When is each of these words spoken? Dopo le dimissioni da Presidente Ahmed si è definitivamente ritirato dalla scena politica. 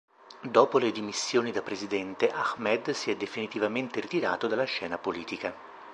Dopo 0.51 0.79
le 0.79 0.91
dimissioni 0.91 1.51
da 1.51 1.61
Presidente 1.61 2.31
Ahmed 2.31 2.89
si 2.89 3.11
è 3.11 3.15
definitivamente 3.15 3.99
ritirato 3.99 4.47
dalla 4.47 4.63
scena 4.63 4.97
politica. 4.97 5.55